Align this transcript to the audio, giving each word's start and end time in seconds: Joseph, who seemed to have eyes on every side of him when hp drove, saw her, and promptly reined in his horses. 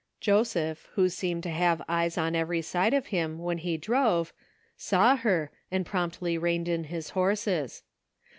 Joseph, 0.19 0.89
who 0.93 1.09
seemed 1.09 1.43
to 1.43 1.51
have 1.51 1.83
eyes 1.87 2.17
on 2.17 2.35
every 2.35 2.63
side 2.63 2.95
of 2.95 3.05
him 3.13 3.37
when 3.37 3.59
hp 3.59 3.81
drove, 3.81 4.33
saw 4.75 5.15
her, 5.15 5.51
and 5.69 5.85
promptly 5.85 6.39
reined 6.39 6.67
in 6.67 6.85
his 6.85 7.11
horses. 7.11 7.83